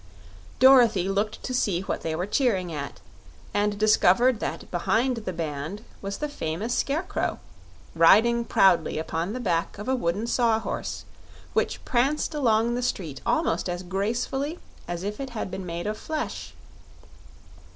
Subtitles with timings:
[0.57, 2.99] Dorothy looked to see what they were cheering at,
[3.53, 7.37] and discovered that behind the band was the famous Scarecrow,
[7.93, 11.05] riding proudly upon the back of a wooden Saw Horse
[11.53, 15.99] which pranced along the street almost as gracefully as if it had been made of
[15.99, 16.55] flesh.